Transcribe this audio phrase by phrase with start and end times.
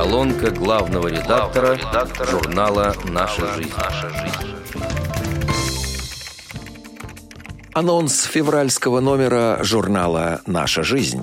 [0.00, 3.70] Колонка главного редактора, редактора журнала «Наша жизнь».
[3.76, 4.56] «Наша жизнь».
[7.74, 11.22] Анонс февральского номера журнала «Наша жизнь».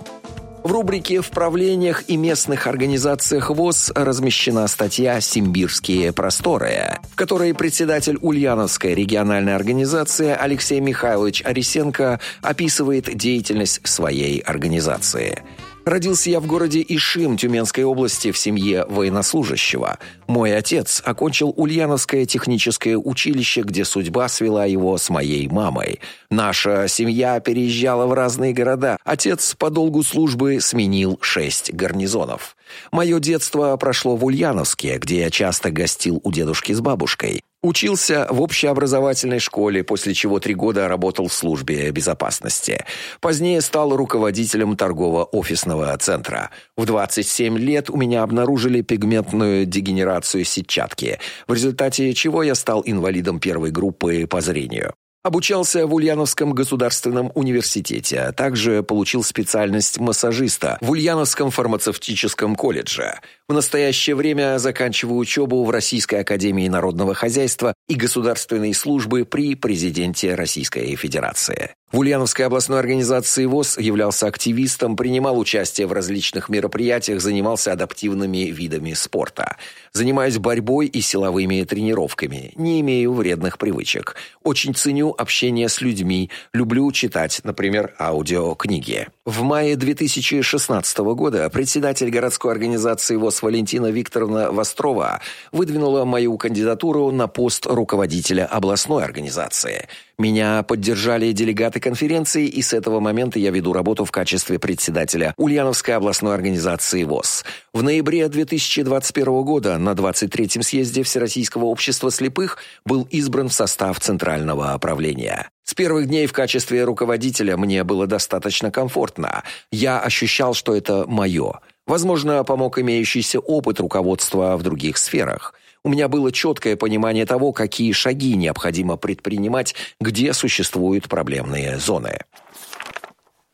[0.64, 8.20] В рубрике «В правлениях и местных организациях ВОЗ» размещена статья «Симбирские просторы», в которой председатель
[8.22, 15.42] Ульяновской региональной организации Алексей Михайлович Арисенко описывает деятельность своей организации–
[15.88, 20.00] Родился я в городе Ишим Тюменской области в семье военнослужащего.
[20.28, 26.02] Мой отец окончил Ульяновское техническое училище, где судьба свела его с моей мамой.
[26.30, 28.98] Наша семья переезжала в разные города.
[29.06, 32.58] Отец по долгу службы сменил шесть гарнизонов.
[32.92, 37.44] Мое детство прошло в Ульяновске, где я часто гостил у дедушки с бабушкой.
[37.64, 42.86] Учился в общеобразовательной школе, после чего три года работал в службе безопасности.
[43.20, 46.52] Позднее стал руководителем торгово-офисного центра.
[46.76, 53.40] В 27 лет у меня обнаружили пигментную дегенерацию сетчатки, в результате чего я стал инвалидом
[53.40, 54.94] первой группы по зрению.
[55.24, 63.20] Обучался в Ульяновском государственном университете, а также получил специальность массажиста в Ульяновском фармацевтическом колледже.
[63.50, 70.36] В настоящее время заканчиваю учебу в Российской академии народного хозяйства и государственной службы при президенте
[70.36, 71.72] Российской Федерации.
[71.90, 78.92] В Ульяновской областной организации ВОЗ являлся активистом, принимал участие в различных мероприятиях, занимался адаптивными видами
[78.92, 79.56] спорта.
[79.94, 82.52] Занимаюсь борьбой и силовыми тренировками.
[82.58, 84.18] Не имею вредных привычек.
[84.44, 86.30] Очень ценю общение с людьми.
[86.54, 89.08] Люблю читать, например, аудиокниги.
[89.26, 97.28] В мае 2016 года председатель городской организации ВОЗ Валентина Викторовна Вострова выдвинула мою кандидатуру на
[97.28, 99.88] пост руководителя областной организации–
[100.20, 105.96] меня поддержали делегаты конференции, и с этого момента я веду работу в качестве председателя Ульяновской
[105.96, 107.46] областной организации ВОЗ.
[107.72, 114.76] В ноябре 2021 года на 23-м съезде Всероссийского общества слепых был избран в состав Центрального
[114.80, 115.50] правления.
[115.64, 119.44] С первых дней в качестве руководителя мне было достаточно комфортно.
[119.72, 121.60] Я ощущал, что это мое.
[121.86, 125.54] Возможно, помог имеющийся опыт руководства в других сферах–
[125.88, 132.20] у меня было четкое понимание того, какие шаги необходимо предпринимать, где существуют проблемные зоны.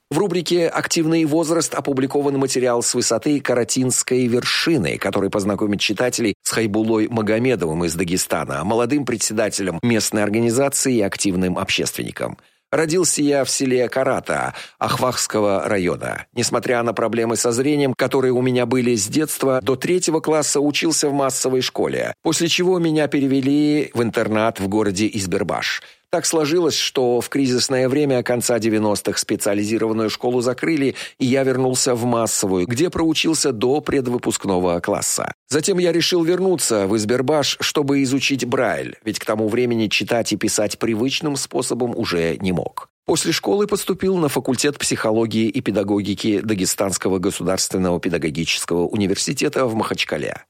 [0.09, 7.07] В рубрике «Активный возраст» опубликован материал с высоты Каратинской вершины, который познакомит читателей с Хайбулой
[7.07, 12.37] Магомедовым из Дагестана, молодым председателем местной организации и активным общественником–
[12.73, 16.25] Родился я в селе Карата Ахвахского района.
[16.33, 21.07] Несмотря на проблемы со зрением, которые у меня были с детства, до третьего класса учился
[21.07, 25.83] в массовой школе, после чего меня перевели в интернат в городе Избербаш.
[26.13, 32.05] Так сложилось, что в кризисное время конца 90-х специализированную школу закрыли, и я вернулся в
[32.05, 35.33] массовую, где проучился до предвыпускного класса.
[35.49, 40.37] Затем я решил вернуться в Избербаш, чтобы изучить Брайль, ведь к тому времени читать и
[40.37, 42.89] писать привычным способом уже не мог.
[43.07, 50.43] После школы поступил на факультет психологии и педагогики Дагестанского государственного педагогического университета в Махачкале.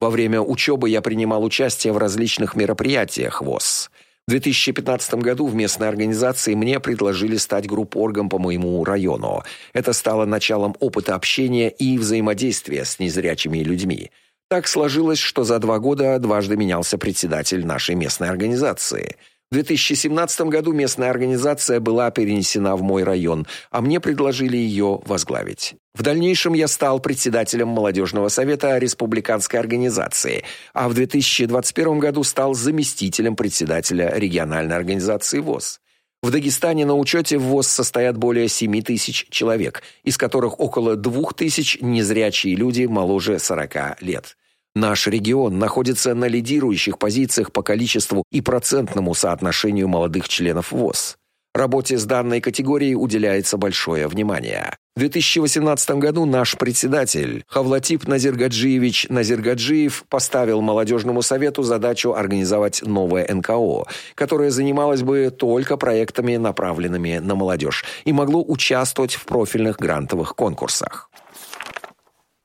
[0.00, 3.90] Во время учебы я принимал участие в различных мероприятиях ВОЗ–
[4.30, 9.42] в 2015 году в местной организации мне предложили стать группоргом по моему району.
[9.72, 14.12] Это стало началом опыта общения и взаимодействия с незрячими людьми.
[14.48, 19.16] Так сложилось, что за два года дважды менялся председатель нашей местной организации–
[19.50, 25.74] в 2017 году местная организация была перенесена в мой район, а мне предложили ее возглавить.
[25.92, 33.34] В дальнейшем я стал председателем молодежного совета республиканской организации, а в 2021 году стал заместителем
[33.34, 35.80] председателя региональной организации ВОЗ.
[36.22, 41.32] В Дагестане на учете в ВОЗ состоят более 7 тысяч человек, из которых около 2
[41.32, 44.36] тысяч незрячие люди моложе 40 лет.
[44.76, 51.16] Наш регион находится на лидирующих позициях по количеству и процентному соотношению молодых членов ВОЗ.
[51.52, 54.76] Работе с данной категорией уделяется большое внимание.
[54.94, 63.86] В 2018 году наш председатель Хавлатип Назиргаджиевич Назиргаджиев поставил молодежному совету задачу организовать новое НКО,
[64.14, 71.10] которое занималось бы только проектами, направленными на молодежь, и могло участвовать в профильных грантовых конкурсах.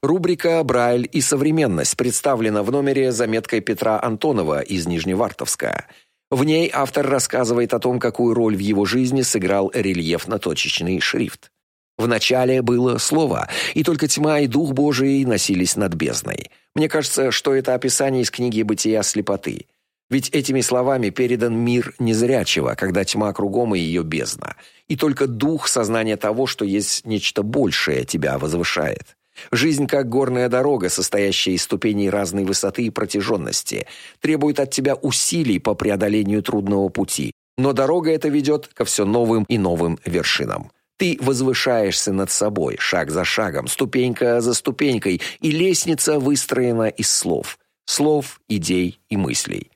[0.05, 5.87] Рубрика «Брайль и современность» представлена в номере заметкой Петра Антонова из Нижневартовска.
[6.29, 11.51] В ней автор рассказывает о том, какую роль в его жизни сыграл рельефно-точечный шрифт.
[11.97, 16.51] В начале было слово, и только тьма и дух Божий носились над бездной.
[16.75, 19.65] Мне кажется, что это описание из книги «Бытия слепоты».
[20.11, 24.55] Ведь этими словами передан мир незрячего, когда тьма кругом и ее бездна.
[24.87, 29.15] И только дух сознания того, что есть нечто большее, тебя возвышает.
[29.51, 33.87] Жизнь как горная дорога, состоящая из ступеней разной высоты и протяженности,
[34.19, 39.45] требует от тебя усилий по преодолению трудного пути, но дорога эта ведет ко все новым
[39.47, 40.71] и новым вершинам.
[40.97, 47.57] Ты возвышаешься над собой, шаг за шагом, ступенька за ступенькой, и лестница выстроена из слов.
[47.85, 49.71] Слов, идей и мыслей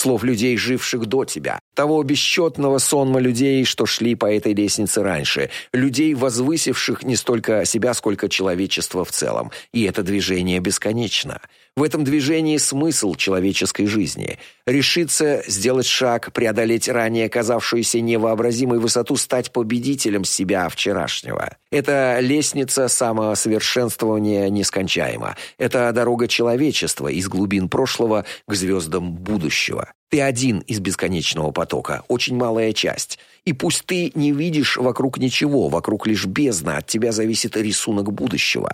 [0.00, 5.50] слов людей, живших до тебя, того бесчетного сонма людей, что шли по этой лестнице раньше,
[5.72, 9.50] людей, возвысивших не столько себя, сколько человечество в целом.
[9.72, 11.40] И это движение бесконечно.
[11.76, 14.38] В этом движении смысл человеческой жизни.
[14.66, 21.56] Решиться сделать шаг, преодолеть ранее казавшуюся невообразимой высоту, стать победителем себя вчерашнего.
[21.70, 25.36] Эта лестница самосовершенствования нескончаема.
[25.58, 29.92] Это дорога человечества из глубин прошлого к звездам будущего.
[30.10, 33.20] Ты один из бесконечного потока, очень малая часть.
[33.44, 38.72] И пусть ты не видишь вокруг ничего, вокруг лишь бездна, от тебя зависит рисунок будущего.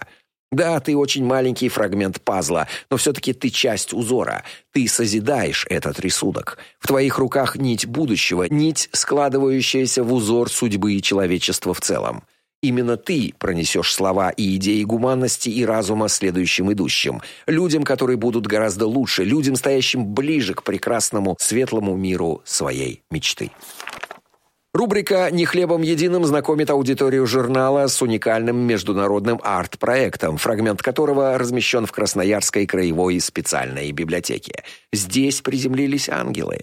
[0.53, 4.45] Да, ты очень маленький фрагмент пазла, но все-таки ты часть узора.
[4.73, 6.59] Ты созидаешь этот рисунок.
[6.79, 12.23] В твоих руках нить будущего, нить, складывающаяся в узор судьбы и человечества в целом.
[12.63, 18.87] Именно ты пронесешь слова и идеи гуманности и разума следующим идущим, людям, которые будут гораздо
[18.87, 23.51] лучше, людям, стоящим ближе к прекрасному, светлому миру своей мечты.
[24.77, 31.93] Рубрика «Не хлебом единым» знакомит аудиторию журнала с уникальным международным арт-проектом, фрагмент которого размещен в
[31.93, 34.65] Красноярской краевой специальной библиотеке.
[34.93, 36.61] Здесь приземлились ангелы.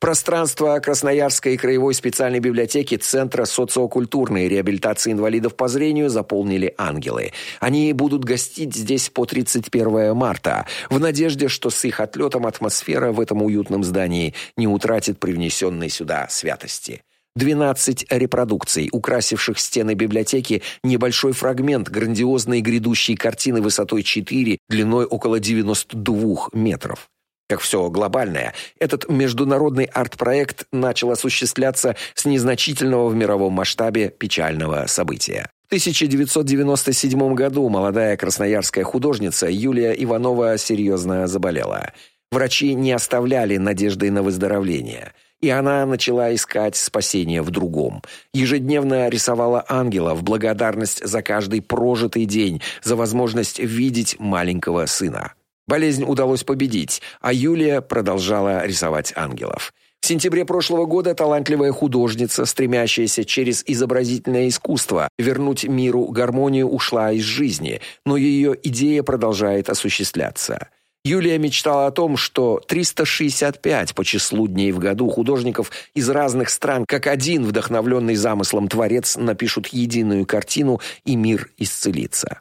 [0.00, 7.30] Пространство Красноярской краевой специальной библиотеки Центра социокультурной реабилитации инвалидов по зрению заполнили ангелы.
[7.60, 13.20] Они будут гостить здесь по 31 марта, в надежде, что с их отлетом атмосфера в
[13.20, 17.02] этом уютном здании не утратит привнесенной сюда святости.
[17.36, 26.48] 12 репродукций, украсивших стены библиотеки, небольшой фрагмент грандиозной грядущей картины высотой 4, длиной около 92
[26.52, 27.08] метров.
[27.48, 35.50] Как все глобальное, этот международный арт-проект начал осуществляться с незначительного в мировом масштабе печального события.
[35.64, 41.92] В 1997 году молодая красноярская художница Юлия Иванова серьезно заболела.
[42.30, 45.12] Врачи не оставляли надежды на выздоровление–
[45.42, 48.00] и она начала искать спасение в другом.
[48.32, 55.34] Ежедневно рисовала ангела в благодарность за каждый прожитый день, за возможность видеть маленького сына.
[55.66, 59.72] Болезнь удалось победить, а Юлия продолжала рисовать ангелов.
[60.00, 67.22] В сентябре прошлого года талантливая художница, стремящаяся через изобразительное искусство вернуть миру гармонию, ушла из
[67.22, 70.68] жизни, но ее идея продолжает осуществляться.
[71.04, 76.84] Юлия мечтала о том, что 365 по числу дней в году художников из разных стран,
[76.86, 82.40] как один вдохновленный замыслом творец, напишут единую картину, и мир исцелится.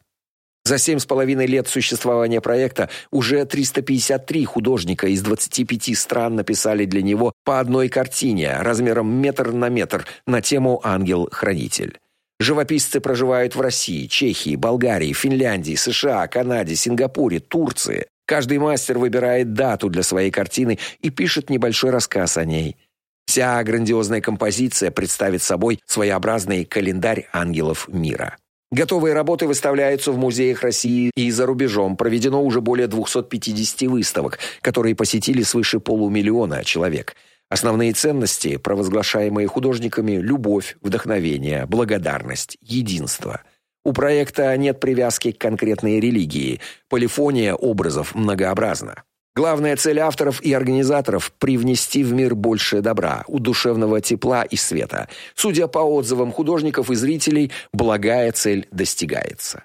[0.63, 7.02] За семь с половиной лет существования проекта уже 353 художника из 25 стран написали для
[7.02, 11.98] него по одной картине размером метр на метр на тему «Ангел-хранитель».
[12.40, 18.06] Живописцы проживают в России, Чехии, Болгарии, Финляндии, США, Канаде, Сингапуре, Турции.
[18.31, 22.78] Каждый мастер выбирает дату для своей картины и пишет небольшой рассказ о ней.
[23.25, 28.38] Вся грандиозная композиция представит собой своеобразный календарь ангелов мира.
[28.72, 31.98] Готовые работы выставляются в музеях России и за рубежом.
[31.98, 37.17] Проведено уже более 250 выставок, которые посетили свыше полумиллиона человек.
[37.50, 43.41] Основные ценности, провозглашаемые художниками– любовь, вдохновение, благодарность, единство–
[43.83, 46.59] у проекта нет привязки к конкретной религии.
[46.89, 49.03] Полифония образов многообразна.
[49.33, 55.07] Главная цель авторов и организаторов– привнести в мир больше добра, удушевного тепла и света.
[55.35, 59.63] Судя по отзывам художников и зрителей, благая цель достигается.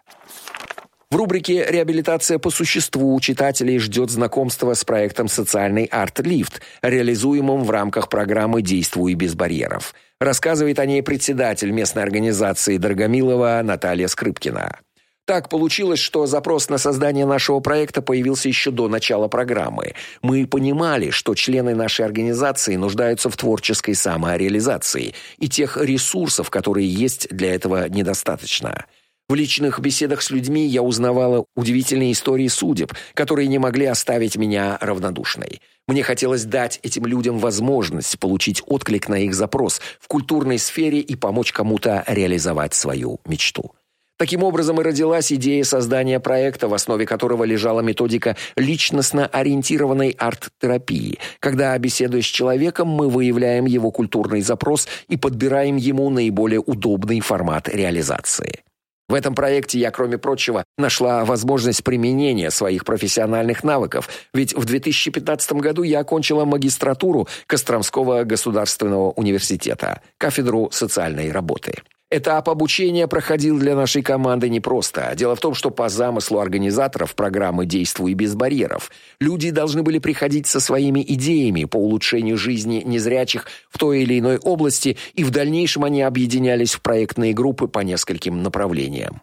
[1.10, 8.08] В рубрике «Реабилитация по существу» читателей ждет знакомство с проектом «Социальный арт-лифт», реализуемым в рамках
[8.08, 9.94] программы «Действуй без барьеров».
[10.20, 14.78] Рассказывает о ней председатель местной организации Дорогомилова Наталья Скрипкина.
[15.26, 19.94] Так получилось, что запрос на создание нашего проекта появился еще до начала программы.
[20.22, 27.28] Мы понимали, что члены нашей организации нуждаются в творческой самореализации, и тех ресурсов, которые есть
[27.30, 28.86] для этого, недостаточно.
[29.28, 34.78] В личных беседах с людьми я узнавала удивительные истории судеб, которые не могли оставить меня
[34.80, 35.60] равнодушной.
[35.88, 41.16] Мне хотелось дать этим людям возможность получить отклик на их запрос в культурной сфере и
[41.16, 43.72] помочь кому-то реализовать свою мечту.
[44.16, 51.18] Таким образом и родилась идея создания проекта, в основе которого лежала методика личностно ориентированной арт-терапии,
[51.40, 57.68] когда, беседуя с человеком, мы выявляем его культурный запрос и подбираем ему наиболее удобный формат
[57.68, 58.60] реализации.
[59.08, 65.52] В этом проекте я, кроме прочего, нашла возможность применения своих профессиональных навыков, ведь в 2015
[65.52, 71.74] году я окончила магистратуру Костромского государственного университета, кафедру социальной работы.
[72.08, 75.12] Этап обучения проходил для нашей команды непросто.
[75.16, 80.46] Дело в том, что по замыслу организаторов программы «Действуй без барьеров» люди должны были приходить
[80.46, 85.82] со своими идеями по улучшению жизни незрячих в той или иной области, и в дальнейшем
[85.82, 89.22] они объединялись в проектные группы по нескольким направлениям.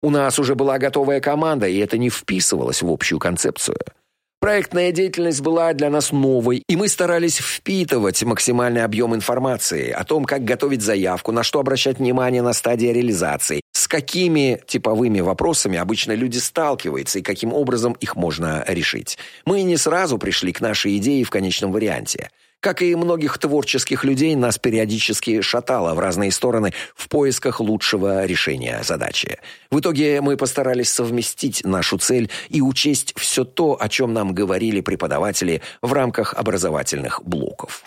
[0.00, 3.78] У нас уже была готовая команда, и это не вписывалось в общую концепцию–
[4.40, 10.24] Проектная деятельность была для нас новой, и мы старались впитывать максимальный объем информации о том,
[10.24, 16.12] как готовить заявку, на что обращать внимание на стадии реализации, с какими типовыми вопросами обычно
[16.12, 19.18] люди сталкиваются и каким образом их можно решить.
[19.44, 22.30] Мы не сразу пришли к нашей идее в конечном варианте.
[22.60, 28.82] Как и многих творческих людей, нас периодически шатало в разные стороны в поисках лучшего решения
[28.84, 29.38] задачи.
[29.70, 34.82] В итоге мы постарались совместить нашу цель и учесть все то, о чем нам говорили
[34.82, 37.82] преподаватели в рамках образовательных блоков.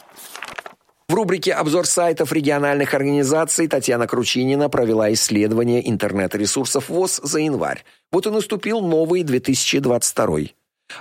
[1.07, 7.83] В рубрике «Обзор сайтов региональных организаций» Татьяна Кручинина провела исследование интернет-ресурсов ВОЗ за январь.
[8.11, 10.39] Вот и наступил новый 2022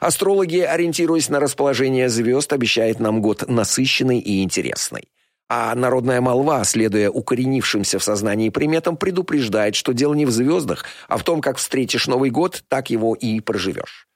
[0.01, 5.09] Астрологи, ориентируясь на расположение звезд, обещают нам год насыщенный и интересный.
[5.49, 11.19] А народная молва, следуя укоренившимся в сознании приметам, предупреждает, что дело не в звездах, а
[11.19, 14.09] в том, как встретишь Новый год, так его и проживешь.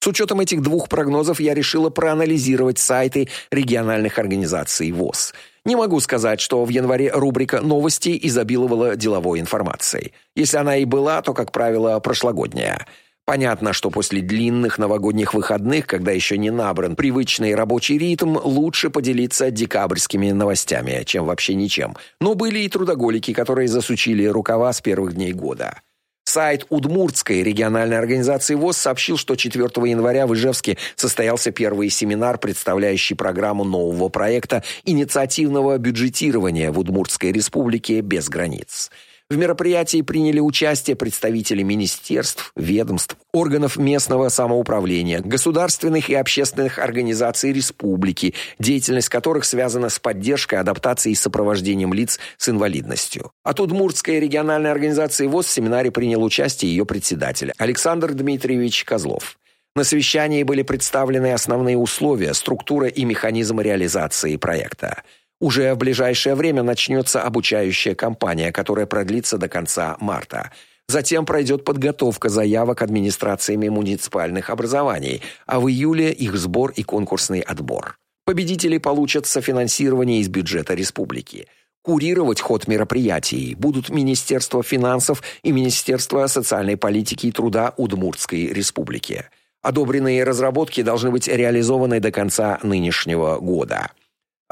[0.00, 5.32] С учетом этих двух прогнозов я решила проанализировать сайты региональных организаций ВОЗ.
[5.64, 10.12] Не могу сказать, что в январе рубрика «Новости» изобиловала деловой информацией.
[10.34, 12.86] Если она и была, то, как правило, прошлогодняя–
[13.24, 19.52] Понятно, что после длинных новогодних выходных, когда еще не набран привычный рабочий ритм, лучше поделиться
[19.52, 21.96] декабрьскими новостями, чем вообще ничем.
[22.20, 25.80] Но были и трудоголики, которые засучили рукава с первых дней года.
[26.24, 33.16] Сайт Удмуртской региональной организации ВОЗ сообщил, что 4 января в Ижевске состоялся первый семинар, представляющий
[33.16, 38.90] программу нового проекта инициативного бюджетирования в Удмуртской республике без границ.
[39.30, 48.34] В мероприятии приняли участие представители министерств, ведомств, органов местного самоуправления, государственных и общественных организаций республики,
[48.58, 53.32] деятельность которых связана с поддержкой, адаптацией и сопровождением лиц с инвалидностью.
[53.42, 59.38] От Удмуртской региональной организации ВОЗ в семинаре принял участие ее председатель Александр Дмитриевич Козлов.
[59.74, 65.02] На совещании были представлены основные условия, структура и механизм реализации проекта.
[65.42, 70.52] Уже в ближайшее время начнется обучающая кампания, которая продлится до конца марта.
[70.86, 77.96] Затем пройдет подготовка заявок администрациями муниципальных образований, а в июле их сбор и конкурсный отбор.
[78.24, 81.48] Победители получат софинансирование из бюджета республики.
[81.82, 89.24] Курировать ход мероприятий будут Министерство финансов и Министерство социальной политики и труда Удмуртской республики.
[89.60, 93.90] Одобренные разработки должны быть реализованы до конца нынешнего года.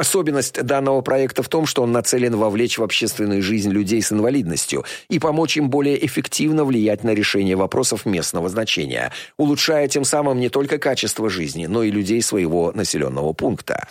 [0.00, 4.87] Особенность данного проекта в том, что он нацелен вовлечь в общественную жизнь людей с инвалидностью
[5.11, 10.49] и помочь им более эффективно влиять на решение вопросов местного значения, улучшая тем самым не
[10.49, 13.88] только качество жизни, но и людей своего населенного пункта.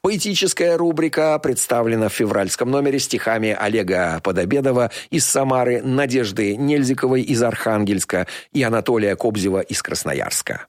[0.00, 8.26] Поэтическая рубрика представлена в февральском номере стихами Олега Подобедова из Самары, Надежды Нельзиковой из Архангельска
[8.54, 10.66] и Анатолия Кобзева из Красноярска.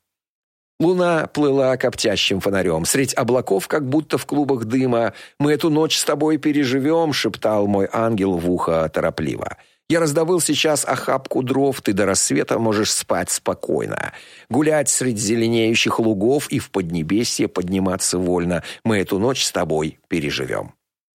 [0.80, 2.84] Луна плыла коптящим фонарем.
[2.84, 5.14] Средь облаков, как будто в клубах дыма.
[5.40, 9.58] «Мы эту ночь с тобой переживем»,— шептал мой ангел в ухо торопливо.
[9.88, 14.12] «Я раздобыл сейчас охапку дров, ты до рассвета можешь спать спокойно.
[14.50, 18.64] Гулять среди зеленеющих лугов и в Поднебесье подниматься вольно.
[18.84, 20.74] Мы эту ночь с тобой переживем».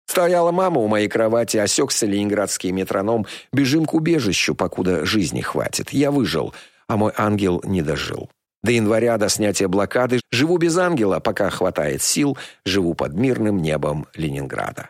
[0.07, 3.25] Стояла мама у моей кровати, осекся ленинградский метроном.
[3.51, 5.91] Бежим к убежищу, покуда жизни хватит.
[5.91, 6.53] Я выжил,
[6.87, 8.29] а мой ангел не дожил.
[8.63, 14.07] До января, до снятия блокады, живу без ангела, пока хватает сил, живу под мирным небом
[14.15, 14.89] Ленинграда.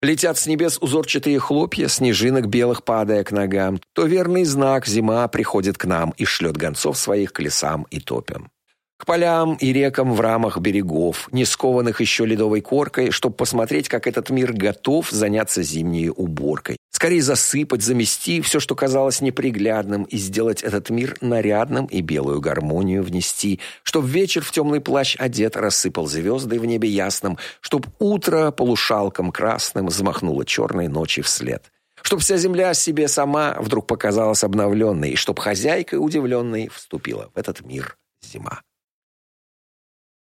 [0.00, 3.80] Летят с небес узорчатые хлопья, снежинок белых падая к ногам.
[3.92, 8.50] То верный знак зима приходит к нам и шлет гонцов своих к лесам и топям
[9.02, 14.06] к полям и рекам в рамах берегов, не скованных еще ледовой коркой, чтобы посмотреть, как
[14.06, 16.76] этот мир готов заняться зимней уборкой.
[17.02, 23.02] Скорее засыпать, замести все, что казалось неприглядным, и сделать этот мир нарядным и белую гармонию
[23.02, 29.32] внести, чтоб вечер в темный плащ одет рассыпал звезды в небе ясном, чтоб утро полушалком
[29.32, 31.72] красным взмахнуло черной ночи вслед.
[32.02, 37.62] Чтоб вся земля себе сама вдруг показалась обновленной, и чтоб хозяйка удивленной вступила в этот
[37.62, 38.62] мир зима.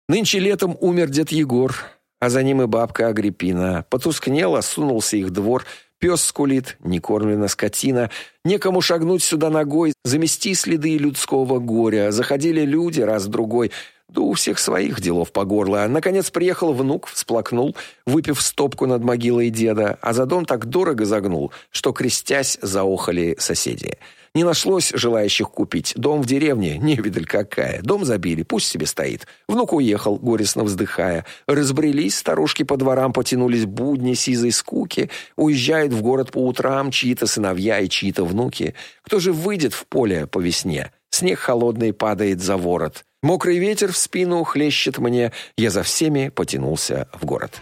[0.08, 1.76] Нынче летом умер дед Егор,
[2.20, 3.86] а за ним и бабка Агриппина.
[3.90, 5.66] Потускнел, осунулся их двор,
[6.00, 8.10] Пес скулит, не кормлена скотина,
[8.46, 12.12] некому шагнуть сюда ногой, замести следы людского горя.
[12.12, 13.72] Заходили люди раз-другой,
[14.08, 15.86] да у всех своих делов по горло.
[15.90, 17.76] Наконец приехал внук, всплакнул,
[18.06, 23.98] выпив стопку над могилой деда, а за дом так дорого загнул, что, крестясь, заохали соседи.
[24.36, 25.94] Не нашлось желающих купить.
[25.96, 27.82] Дом в деревне, не невидаль какая.
[27.82, 29.28] Дом забили, пусть себе стоит.
[29.48, 31.26] Внук уехал, горестно вздыхая.
[31.48, 35.10] Разбрелись старушки по дворам, потянулись будни сизой скуки.
[35.36, 38.76] Уезжают в город по утрам чьи-то сыновья и чьи-то внуки.
[39.04, 40.92] Кто же выйдет в поле по весне?
[41.10, 43.06] Снег холодный падает за ворот.
[43.22, 45.34] Мокрый ветер в спину хлещет мне.
[45.58, 47.62] Я за всеми потянулся в город.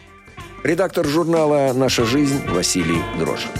[0.63, 3.51] Редактор журнала «Наша жизнь» Василий Дрожин.